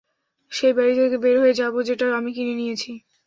[0.51, 2.91] সেই বাড়ি থেকে বের হয়ে যাবো যেটা আমি কিনে দিয়েছি?